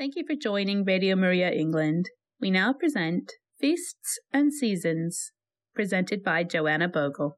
[0.00, 2.08] Thank you for joining Radio Maria England.
[2.40, 5.30] We now present Feasts and Seasons,
[5.74, 7.36] presented by Joanna Bogle.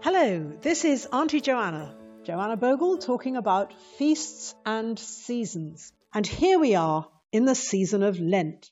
[0.00, 5.92] Hello, this is Auntie Joanna, Joanna Bogle, talking about feasts and seasons.
[6.14, 8.70] And here we are in the season of Lent.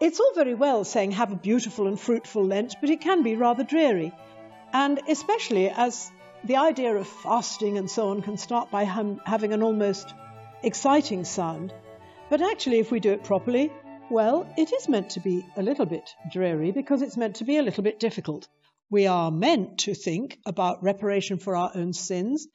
[0.00, 3.34] It's all very well saying have a beautiful and fruitful Lent, but it can be
[3.34, 4.12] rather dreary.
[4.72, 6.12] And especially as
[6.44, 10.14] the idea of fasting and so on can start by hum- having an almost
[10.62, 11.74] exciting sound.
[12.30, 13.72] But actually, if we do it properly,
[14.08, 17.56] well, it is meant to be a little bit dreary because it's meant to be
[17.56, 18.46] a little bit difficult.
[18.90, 22.46] We are meant to think about reparation for our own sins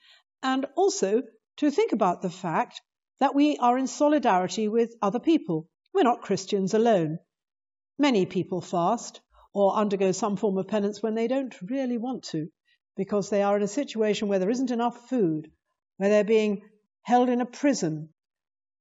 [0.42, 1.24] and also
[1.58, 2.82] to think about the fact
[3.20, 5.68] that we are in solidarity with other people.
[5.94, 7.20] We're not Christians alone.
[8.00, 9.22] Many people fast
[9.54, 12.50] or undergo some form of penance when they don't really want to,
[12.98, 15.52] because they are in a situation where there isn't enough food,
[15.98, 16.64] where they're being
[17.04, 18.10] held in a prison,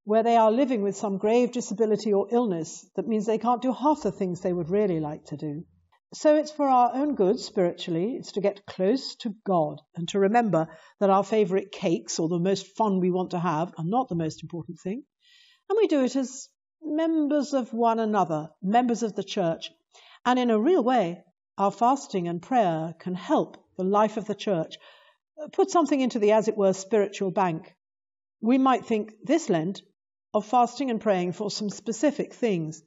[0.05, 3.73] where they are living with some grave disability or illness that means they can't do
[3.73, 5.65] half the things they would really like to do.
[6.15, 10.19] So it's for our own good spiritually, it's to get close to God and to
[10.19, 10.69] remember
[11.01, 14.15] that our favourite cakes or the most fun we want to have are not the
[14.15, 15.05] most important thing.
[15.71, 16.49] And we do it as
[16.85, 19.71] members of one another, members of the church.
[20.25, 21.25] And in a real way,
[21.59, 24.77] our fasting and prayer can help the life of the church
[25.41, 27.75] uh, put something into the, as it were, spiritual bank.
[28.41, 29.83] We might think this Lent
[30.35, 32.83] of fasting and praying for some specific things.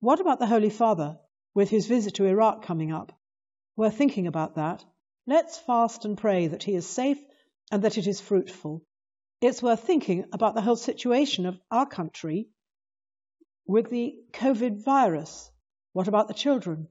[0.00, 1.18] What about the Holy Father
[1.54, 3.12] with his visit to Iraq coming up?
[3.76, 4.84] We're thinking about that.
[5.26, 7.18] Let's fast and pray that he is safe
[7.70, 8.82] and that it is fruitful.
[9.40, 12.48] It's worth thinking about the whole situation of our country
[13.68, 15.50] with the COVID virus?
[15.92, 16.88] What about the children?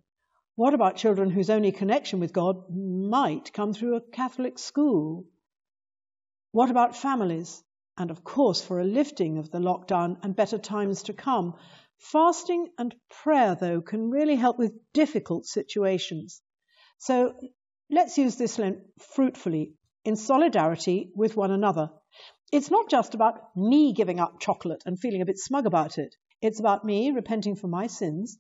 [0.56, 5.26] What about children whose only connection with God might come through a Catholic school?
[6.52, 7.64] What about families?
[7.98, 11.56] And of course, for a lifting of the lockdown and better times to come.
[11.98, 16.42] Fasting and prayer, though, can really help with difficult situations.
[17.00, 17.34] So
[17.90, 18.80] let's use this Lent
[19.16, 19.74] fruitfully
[20.06, 21.90] in solidarity with one another.
[22.52, 26.16] It's not just about me giving up chocolate and feeling a bit smug about it.
[26.42, 28.38] It's about me repenting for my sins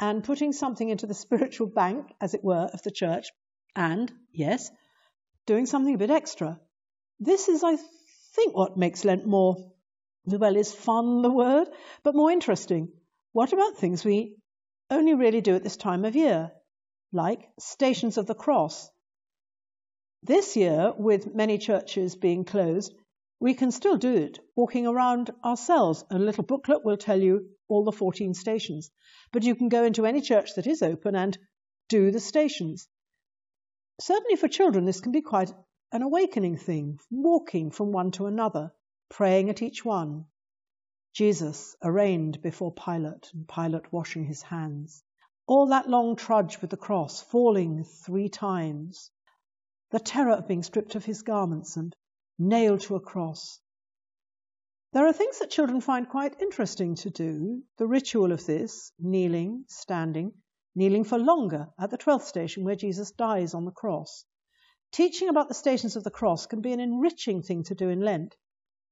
[0.00, 3.28] and putting something into the spiritual bank, as it were, of the church,
[3.74, 4.70] and, yes,
[5.46, 6.60] doing something a bit extra.
[7.20, 7.76] This is, I
[8.34, 9.72] think, what makes Lent more,
[10.26, 11.68] well, is fun the word,
[12.02, 12.92] but more interesting.
[13.32, 14.36] What about things we
[14.90, 16.52] only really do at this time of year,
[17.12, 18.90] like Stations of the Cross?
[20.22, 22.92] This year, with many churches being closed,
[23.40, 26.04] we can still do it walking around ourselves.
[26.10, 28.90] A little booklet will tell you all the 14 stations.
[29.32, 31.38] But you can go into any church that is open and
[31.88, 32.88] do the stations.
[34.00, 35.52] Certainly for children, this can be quite
[35.92, 38.72] an awakening thing, walking from one to another,
[39.08, 40.26] praying at each one.
[41.14, 45.02] Jesus arraigned before Pilate, and Pilate washing his hands.
[45.46, 49.10] All that long trudge with the cross, falling three times.
[49.90, 51.94] The terror of being stripped of his garments and
[52.38, 53.60] nailed to a cross.
[54.92, 57.62] There are things that children find quite interesting to do.
[57.76, 60.32] The ritual of this, kneeling, standing,
[60.74, 64.24] kneeling for longer at the 12th station where Jesus dies on the cross.
[64.92, 68.00] Teaching about the stations of the cross can be an enriching thing to do in
[68.00, 68.34] Lent.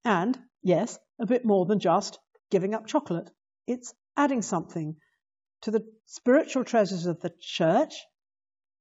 [0.05, 2.19] And, yes, a bit more than just
[2.51, 3.31] giving up chocolate.
[3.65, 4.97] It's adding something
[5.61, 7.95] to the spiritual treasures of the church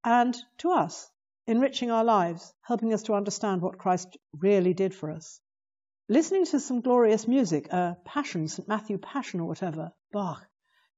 [0.05, 1.11] and to us
[1.47, 5.41] enriching our lives, helping us to understand what Christ really did for us.
[6.09, 8.69] Listening to some glorious music, a Passion, St.
[8.69, 10.47] Matthew Passion or whatever, Bach,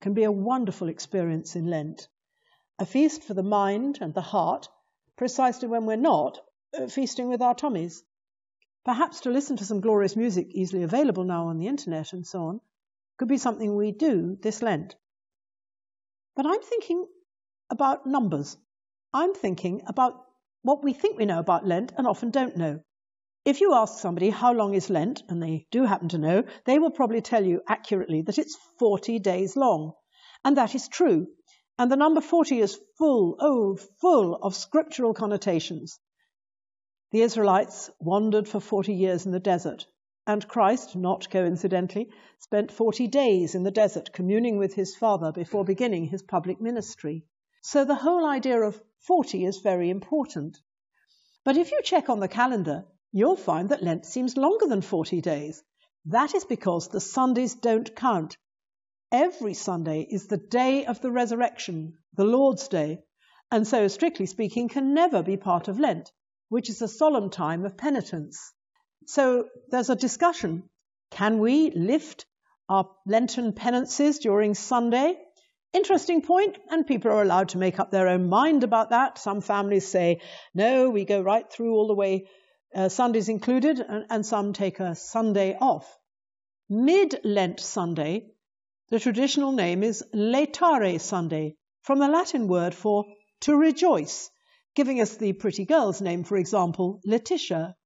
[0.00, 2.08] can be a wonderful experience in Lent.
[2.78, 4.69] A feast for the mind and the heart,
[5.16, 6.41] precisely when we're not
[6.76, 8.05] uh, feasting with our tummies.
[8.84, 12.44] Perhaps to listen to some glorious music easily available now on the internet and so
[12.44, 12.61] on
[13.19, 14.94] could be something we do this Lent.
[16.37, 17.06] But I'm thinking
[17.69, 18.56] about numbers.
[19.12, 20.27] I'm thinking about
[20.69, 22.79] what we think we know about Lent and often don't know.
[23.47, 26.79] If you ask somebody how long is Lent, and they do happen to know, they
[26.79, 29.94] will probably tell you accurately that it's 40 days long.
[30.44, 31.29] And that is true.
[31.79, 35.99] And the number 40 is full, oh, full of scriptural connotations.
[37.12, 39.87] The Israelites wandered for 40 years in the desert,
[40.26, 42.11] and Christ, not coincidentally,
[42.41, 47.25] spent 40 days in the desert communing with his Father before beginning his public ministry.
[47.62, 50.58] So the whole idea of 40 is very important.
[51.44, 55.20] But if you check on the calendar, you'll find that Lent seems longer than 40
[55.20, 55.62] days.
[56.06, 58.37] That is because the Sundays don't count.
[59.10, 63.02] Every Sunday is the day of the resurrection, the Lord's Day,
[63.50, 66.12] and so, strictly speaking, can never be part of Lent,
[66.50, 68.52] which is a solemn time of penitence.
[69.06, 70.69] So there's a discussion.
[71.10, 72.26] Can we lift
[72.69, 75.19] our Lenten penances during Sunday?
[75.75, 79.19] Interesting point, and people are allowed to make up their own mind about that.
[79.19, 80.23] Some families say,
[80.55, 82.26] no, we go right through all the way,
[82.75, 85.99] uh, Sundays included, and, and some take a Sunday off.
[86.70, 88.31] Mid Lent Sunday,
[88.88, 93.05] the traditional name is Laetare Sunday, from the Latin word for
[93.41, 94.31] to rejoice,
[94.75, 97.76] giving us the pretty girl's name, for example, Letitia.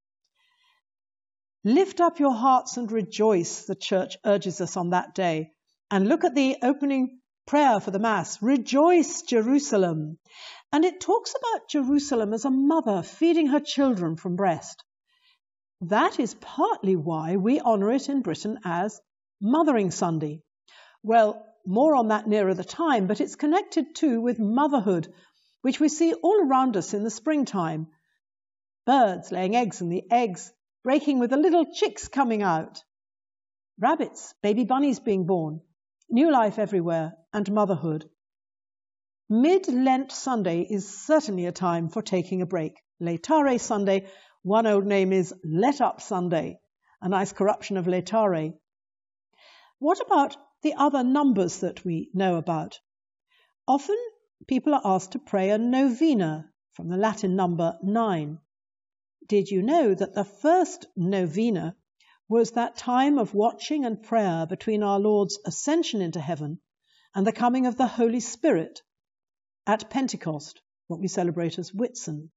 [1.65, 5.51] Lift up your hearts and rejoice, the church urges us on that day.
[5.91, 10.19] And look at the opening prayer for the Mass Rejoice, Jerusalem.
[10.73, 14.83] And it talks about Jerusalem as a mother feeding her children from breast.
[15.83, 19.01] That is partly why we honour it in Britain as
[19.41, 20.43] Mothering Sunday.
[21.03, 25.13] Well, more on that nearer the time, but it's connected too with motherhood,
[25.63, 27.89] which we see all around us in the springtime.
[28.87, 30.53] Birds laying eggs and the eggs
[30.85, 32.83] breaking with the little chicks coming out.
[33.79, 35.61] Rabbits, baby bunnies being born,
[36.13, 38.09] new life everywhere, and motherhood.
[39.31, 42.75] Mid Lent Sunday is certainly a time for taking a break.
[43.01, 44.07] Laetare Sunday,
[44.43, 46.61] one old name is Let Up Sunday,
[47.01, 48.53] a nice corruption of Laetare.
[49.79, 52.79] What about the other numbers that we know about?
[53.67, 53.97] Often
[54.47, 58.39] people are asked to pray a novena from the Latin number nine.
[59.27, 61.75] Did you know that the first novena
[62.29, 66.61] was that time of watching and prayer between our Lord's ascension into heaven
[67.15, 68.81] and the coming of the Holy Spirit
[69.67, 72.31] at Pentecost, what we celebrate as Whitsun?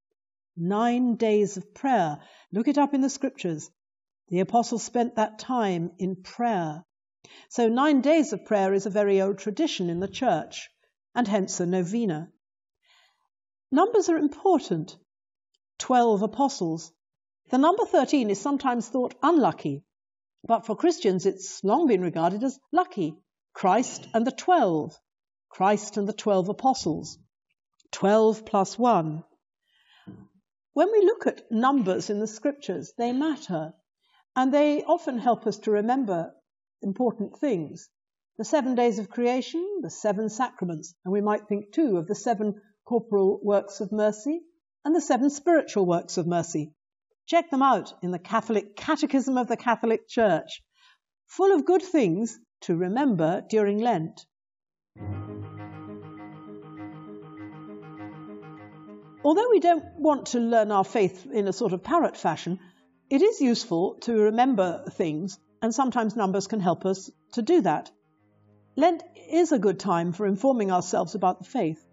[0.57, 2.19] Nine days of prayer.
[2.51, 3.69] Look it up in the scriptures.
[4.29, 6.83] The apostles spent that time in prayer.
[7.49, 10.69] So, nine days of prayer is a very old tradition in the church
[11.13, 12.31] and hence a novena.
[13.71, 14.97] Numbers are important.
[15.77, 16.91] Twelve apostles.
[17.49, 19.85] The number 13 is sometimes thought unlucky,
[20.47, 23.17] but for Christians it's long been regarded as lucky.
[23.53, 24.99] Christ and the twelve.
[25.49, 27.19] Christ and the twelve apostles.
[27.91, 29.23] Twelve plus one.
[30.73, 33.73] When we look at numbers in the scriptures, they matter,
[34.35, 36.35] and they often help us to remember
[36.81, 37.89] important things
[38.37, 42.15] the seven days of creation, the seven sacraments, and we might think too of the
[42.15, 44.41] seven corporal works of mercy
[44.83, 46.73] and the seven spiritual works of mercy.
[47.27, 50.61] Check them out in the Catholic Catechism of the Catholic Church,
[51.25, 54.27] full of good things to remember during Lent.
[59.23, 62.59] Although we don't want to learn our faith in a sort of parrot fashion,
[63.09, 67.89] it is useful to remember things, and sometimes numbers can help us to do that.
[68.75, 69.01] Lent
[69.31, 71.83] is a good time for informing ourselves about the faith.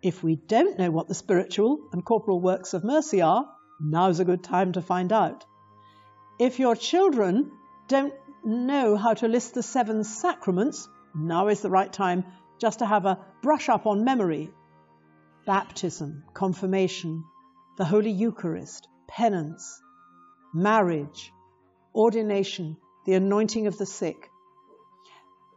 [0.00, 3.46] If we don't know what the spiritual and corporal works of mercy are,
[3.80, 5.44] now's a good time to find out.
[6.38, 7.52] If your children
[7.88, 8.14] don't
[8.44, 12.24] know how to list the seven sacraments, now is the right time
[12.58, 14.50] just to have a brush up on memory.
[15.46, 17.24] Baptism, confirmation,
[17.76, 19.80] the Holy Eucharist, penance,
[20.52, 21.32] marriage,
[21.94, 22.76] ordination,
[23.06, 24.30] the anointing of the sick,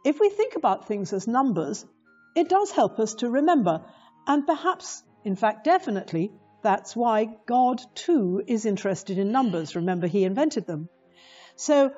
[0.04, 1.86] if we think about things as numbers,
[2.34, 3.84] it does help us to remember.
[4.26, 6.32] And perhaps, in fact, definitely,
[6.62, 9.76] that's why God too is interested in numbers.
[9.76, 10.88] Remember, He invented them.
[11.56, 11.92] So,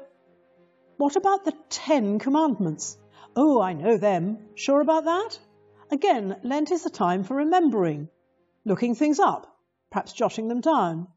[0.97, 2.99] what about the Ten Commandments?
[3.37, 4.39] Oh, I know them.
[4.55, 5.39] Sure about that?
[5.91, 8.09] Again, Lent is a time for remembering,
[8.65, 9.59] looking things up,
[9.91, 11.09] perhaps jotting them down.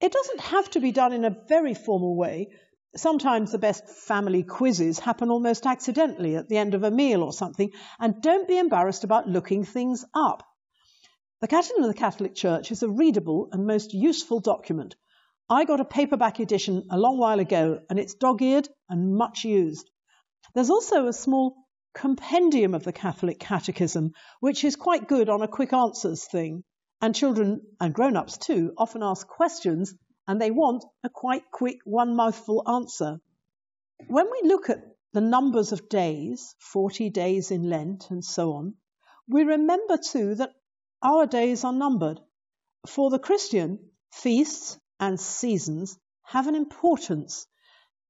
[0.00, 2.50] It doesn't have to be done in a very formal way,
[2.96, 7.32] Sometimes the best family quizzes happen almost accidentally at the end of a meal or
[7.32, 10.42] something, and don't be embarrassed about looking things up.
[11.42, 14.96] The Catechism of the Catholic Church is a readable and most useful document.
[15.50, 19.44] I got a paperback edition a long while ago, and it's dog eared and much
[19.44, 19.90] used.
[20.54, 21.54] There's also a small
[21.94, 26.64] compendium of the Catholic Catechism, which is quite good on a quick answers thing.
[27.02, 29.94] And children and grown ups too often ask questions
[30.26, 33.20] and they want a quite quick one mouthful answer.
[34.08, 38.76] When we look at the numbers of days, 40 days in Lent and so on,
[39.28, 40.54] we remember too that
[41.02, 42.20] our days are numbered.
[42.86, 43.78] For the Christian,
[44.12, 47.46] feasts and seasons have an importance.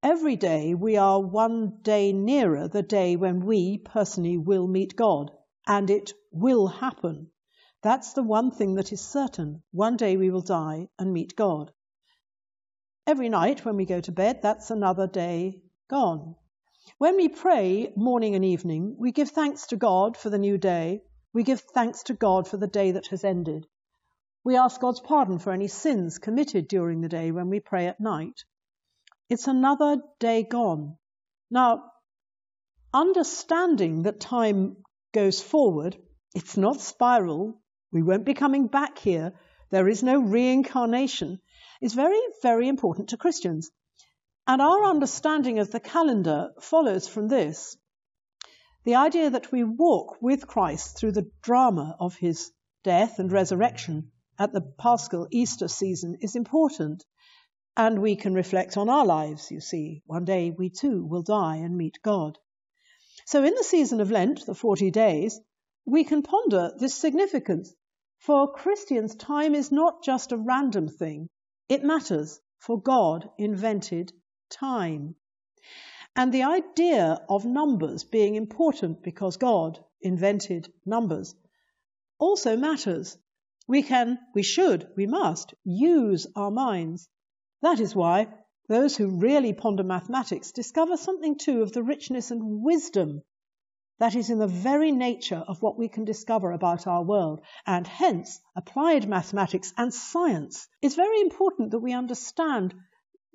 [0.03, 5.31] Every day we are one day nearer the day when we personally will meet God,
[5.67, 7.31] and it will happen.
[7.83, 9.63] That's the one thing that is certain.
[9.73, 11.73] One day we will die and meet God.
[13.07, 16.37] Every night when we go to bed, that's another day gone.
[16.99, 21.03] When we pray morning and evening, we give thanks to God for the new day.
[21.37, 23.67] We give thanks to God for the day that has ended.
[24.43, 28.01] We ask God's pardon for any sins committed during the day when we pray at
[28.01, 28.47] night.
[29.29, 30.97] It's another day gone.
[31.51, 31.93] Now,
[32.95, 34.79] understanding that time
[35.13, 35.99] goes forward,
[36.35, 37.61] it's not spiral,
[37.93, 39.35] we won't be coming back here,
[39.69, 41.43] there is no reincarnation,
[41.83, 43.71] is very, very important to Christians.
[44.47, 47.77] And our understanding of the calendar follows from this.
[48.87, 52.53] The idea that we walk with Christ through the drama of his
[52.85, 57.05] death and resurrection at the Paschal Easter season is important.
[57.77, 60.05] And we can reflect on our lives, you see.
[60.07, 62.39] One day we too will die and meet God.
[63.25, 65.41] So in the season of Lent, the 40 days,
[65.85, 67.75] we can ponder this significance.
[68.21, 71.29] For Christians, time is not just a random thing.
[71.69, 74.13] It matters, for God invented
[74.49, 75.17] time.
[76.17, 81.35] And the idea of numbers being important because God invented numbers
[82.19, 83.19] also matters.
[83.69, 87.09] We can, we should, we must use our minds.
[87.61, 88.29] That is why
[88.67, 93.23] those who really ponder mathematics discover something too of the richness and wisdom
[93.99, 97.41] that is in the very nature of what we can discover about our world.
[97.67, 100.69] And hence, applied mathematics and science.
[100.83, 102.75] It's very important that we understand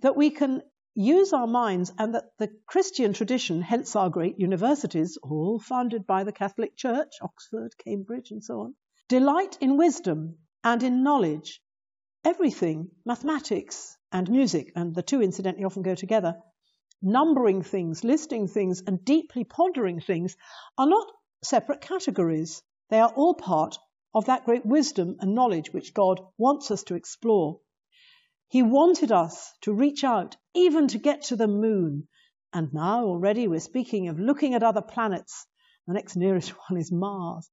[0.01, 0.61] that we can
[0.93, 6.23] use our minds and that the Christian tradition, hence our great universities, all founded by
[6.23, 8.75] the Catholic Church, Oxford, Cambridge, and so on,
[9.07, 11.61] delight in wisdom and in knowledge.
[12.23, 16.35] Everything, mathematics and music, and the two incidentally often go together,
[17.01, 20.35] numbering things, listing things, and deeply pondering things
[20.77, 21.11] are not
[21.43, 22.61] separate categories.
[22.89, 23.79] They are all part
[24.13, 27.59] of that great wisdom and knowledge which God wants us to explore.
[28.51, 32.07] He wanted us to reach out, even to get to the moon.
[32.53, 35.47] And now already we're speaking of looking at other planets.
[35.87, 37.49] The next nearest one is Mars.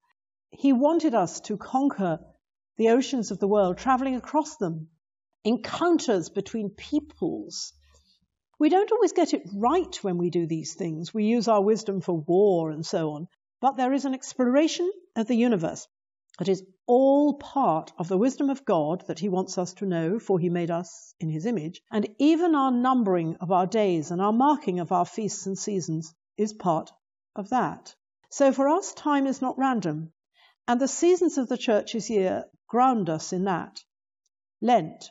[0.50, 2.18] He wanted us to conquer
[2.76, 4.88] the oceans of the world, traveling across them,
[5.44, 7.72] encounters between peoples,
[8.58, 11.14] we don't always get it right when we do these things.
[11.14, 13.28] We use our wisdom for war and so on.
[13.60, 15.86] But there is an exploration of the universe
[16.38, 20.18] that is all part of the wisdom of God that He wants us to know,
[20.18, 21.82] for He made us in His image.
[21.90, 26.14] And even our numbering of our days and our marking of our feasts and seasons
[26.36, 26.90] is part
[27.36, 27.94] of that.
[28.30, 30.12] So for us, time is not random.
[30.66, 33.82] And the seasons of the church's year ground us in that.
[34.60, 35.10] Lent,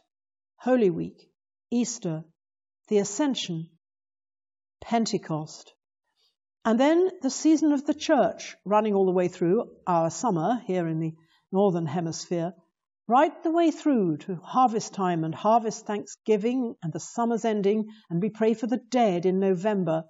[0.57, 1.29] Holy Week,
[1.71, 2.23] Easter,
[2.87, 3.69] the Ascension,
[4.81, 5.73] Pentecost,
[6.67, 10.85] and then the season of the church running all the way through our summer here
[10.85, 11.15] in the
[11.49, 12.53] Northern Hemisphere,
[13.07, 18.21] right the way through to harvest time and harvest thanksgiving and the summer's ending, and
[18.21, 20.03] we pray for the dead in November.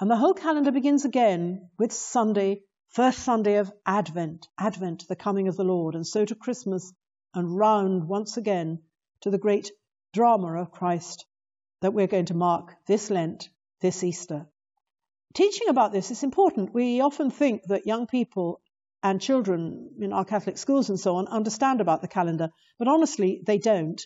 [0.00, 5.46] And the whole calendar begins again with Sunday, first Sunday of Advent, Advent, the coming
[5.46, 6.90] of the Lord, and so to Christmas,
[7.34, 8.78] and round once again
[9.20, 9.70] to the great
[10.14, 11.26] drama of Christ
[11.82, 13.50] that we're going to mark this Lent,
[13.82, 14.46] this Easter.
[15.36, 16.72] Teaching about this is important.
[16.72, 18.62] We often think that young people
[19.02, 23.42] and children in our Catholic schools and so on understand about the calendar, but honestly,
[23.46, 24.00] they don't.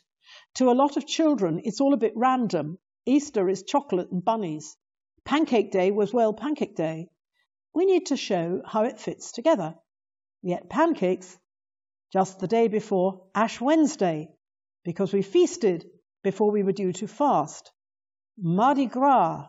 [0.56, 2.78] To a lot of children, it's all a bit random.
[3.06, 4.76] Easter is chocolate and bunnies.
[5.25, 7.06] Pancake Day was, well, Pancake Day.
[7.72, 9.76] We need to show how it fits together.
[10.42, 11.38] Yet pancakes
[12.12, 14.30] just the day before Ash Wednesday,
[14.84, 15.88] because we feasted
[16.25, 17.70] before we were due to fast.
[18.37, 19.46] Mardi Gras,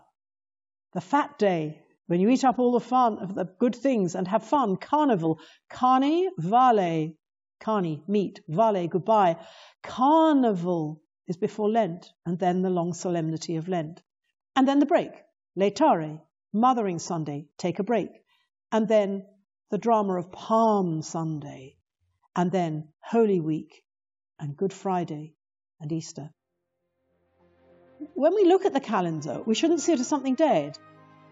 [0.93, 4.27] the fat day, when you eat up all the fun of the good things and
[4.27, 4.75] have fun.
[4.75, 7.13] Carnival, carne, vale,
[7.62, 9.38] carne, meat, vale, goodbye.
[9.81, 14.03] Carnival is before Lent, and then the long solemnity of Lent.
[14.57, 15.12] And then the break,
[15.57, 16.19] Laetare,
[16.51, 18.10] Mothering Sunday, take a break.
[18.74, 19.25] And then
[19.69, 21.77] the drama of Palm Sunday,
[22.36, 23.86] and then Holy Week,
[24.38, 25.36] and Good Friday,
[25.79, 26.31] and Easter
[28.22, 30.78] when we look at the calendar, we shouldn't see it as something dead.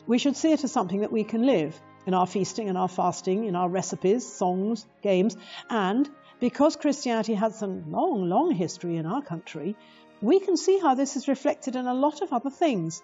[0.08, 2.88] We should see it as something that we can live in our feasting and our
[2.88, 5.38] fasting, in our recipes, songs, games,
[5.70, 9.76] and because Christianity has a long, long history in our country,
[10.20, 13.04] we can see how this is reflected in a lot of other things.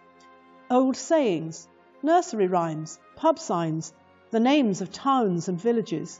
[0.71, 1.67] Old sayings,
[2.01, 3.93] nursery rhymes, pub signs,
[4.31, 6.19] the names of towns and villages.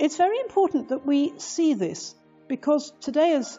[0.00, 2.16] It's very important that we see this
[2.48, 3.56] because today, as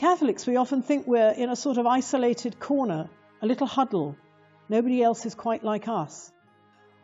[0.00, 3.10] Catholics, we often think we're in a sort of isolated corner,
[3.42, 4.16] a little huddle.
[4.70, 6.32] Nobody else is quite like us.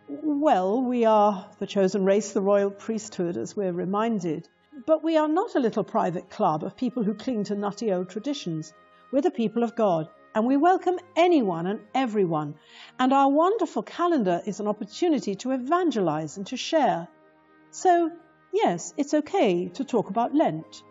[0.08, 4.48] Well, we are the chosen race, the royal priesthood, as we're reminded.
[4.86, 8.08] But we are not a little private club of people who cling to nutty old
[8.08, 8.72] traditions.
[9.12, 12.54] We're the people of God, and we welcome anyone and everyone.
[12.98, 17.08] And our wonderful calendar is an opportunity to evangelize and to share.
[17.72, 18.10] So,
[18.54, 20.82] yes, it's okay to talk about Lent.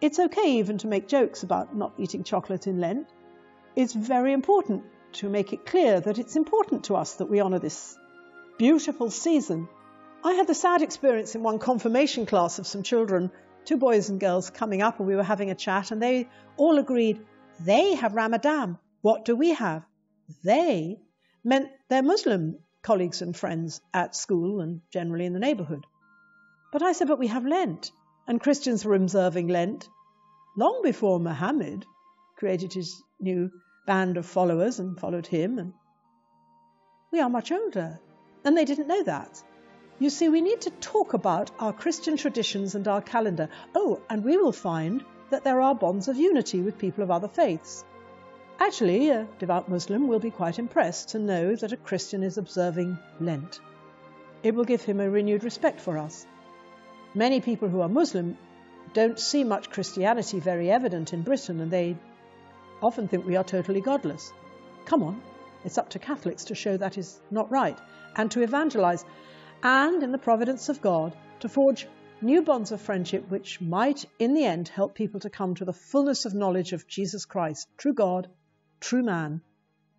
[0.00, 3.08] It's okay even to make jokes about not eating chocolate in Lent.
[3.74, 7.58] It's very important to make it clear that it's important to us that we honour
[7.58, 7.98] this
[8.58, 9.68] beautiful season.
[10.22, 13.32] I had the sad experience in one confirmation class of some children,
[13.64, 16.78] two boys and girls coming up, and we were having a chat, and they all
[16.78, 17.24] agreed
[17.60, 18.78] they have Ramadan.
[19.00, 19.84] What do we have?
[20.44, 21.00] They
[21.42, 25.86] meant their Muslim colleagues and friends at school and generally in the neighbourhood.
[26.72, 27.90] But I said, but we have Lent,
[28.28, 29.88] and Christians were observing Lent
[30.56, 31.86] long before Muhammad
[32.36, 33.50] created his new
[33.86, 35.58] band of followers and followed him.
[35.58, 35.72] And
[37.10, 37.98] we are much older.
[38.44, 39.42] And they didn't know that.
[39.98, 43.48] You see, we need to talk about our Christian traditions and our calendar.
[43.74, 47.28] Oh, and we will find that there are bonds of unity with people of other
[47.28, 47.84] faiths.
[48.60, 52.98] Actually, a devout Muslim will be quite impressed to know that a Christian is observing
[53.20, 53.60] Lent.
[54.42, 56.26] It will give him a renewed respect for us.
[57.18, 58.38] Many people who are Muslim
[58.94, 61.96] don't see much Christianity very evident in Britain, and they
[62.80, 64.32] often think we are totally godless.
[64.84, 65.20] Come on,
[65.64, 67.76] it's up to Catholics to show that is not right
[68.14, 69.04] and to evangelize,
[69.64, 71.88] and in the providence of God, to forge
[72.22, 75.72] new bonds of friendship which might, in the end, help people to come to the
[75.72, 78.28] fullness of knowledge of Jesus Christ, true God,
[78.78, 79.40] true man,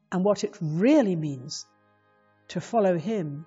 [0.09, 1.65] and what it really means
[2.47, 3.43] to follow Him.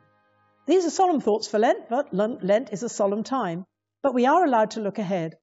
[0.64, 3.64] These are solemn thoughts for Lent, but Lent is a solemn time.
[4.02, 5.36] But we are allowed to look ahead.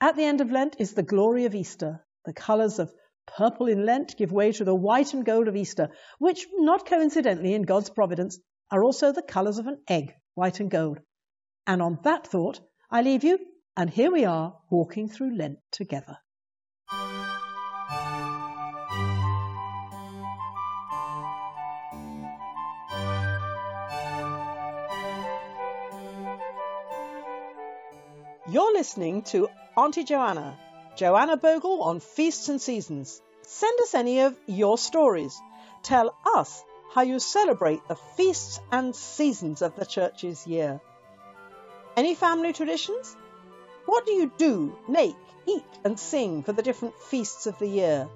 [0.00, 2.92] At the end of Lent is the glory of Easter, the colours of
[3.26, 7.54] purple in Lent give way to the white and gold of Easter, which, not coincidentally
[7.54, 8.38] in God's providence,
[8.70, 11.00] are also the colours of an egg, white and gold.
[11.66, 12.60] And on that thought,
[12.90, 13.38] I leave you,
[13.76, 16.18] and here we are walking through Lent together.
[28.52, 30.58] You're listening to Auntie Joanna
[30.94, 33.22] Joanna Bogle on Feasts and Seasons.
[33.40, 35.40] Send us any of your stories.
[35.82, 36.62] Tell us
[36.92, 40.82] how you celebrate the feasts and seasons of the church's year.
[41.96, 43.16] Any family traditions?
[43.86, 48.06] What do you do, make, eat, and sing for the different feasts of the year?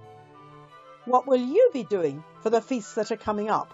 [1.07, 3.73] What will you be doing for the feasts that are coming up?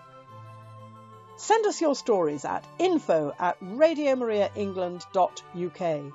[1.37, 6.13] Send us your stories at info at radiomariaengland.uk.